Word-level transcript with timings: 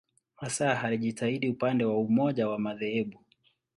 Hasa 0.35 0.81
alijitahidi 0.83 1.49
upande 1.49 1.85
wa 1.85 1.97
umoja 1.99 2.47
wa 2.49 2.59
madhehebu. 2.59 3.19